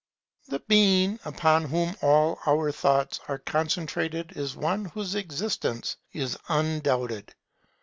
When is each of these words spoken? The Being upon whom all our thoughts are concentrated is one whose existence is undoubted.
The 0.47 0.57
Being 0.61 1.19
upon 1.25 1.65
whom 1.65 1.95
all 2.01 2.39
our 2.47 2.71
thoughts 2.71 3.19
are 3.27 3.37
concentrated 3.37 4.35
is 4.35 4.55
one 4.55 4.85
whose 4.85 5.13
existence 5.13 5.95
is 6.11 6.39
undoubted. 6.49 7.35